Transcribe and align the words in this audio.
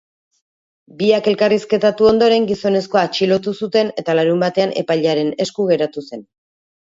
Biak 1.01 1.27
elkarrizketatu 1.31 2.07
ondoren, 2.11 2.47
gizonezkoa 2.51 3.03
atxilotu 3.09 3.53
zuten 3.65 3.93
eta 4.03 4.17
larunbatean 4.21 4.75
epailearen 4.83 5.31
esku 5.47 5.69
geratu 5.73 6.05
zen. 6.09 6.25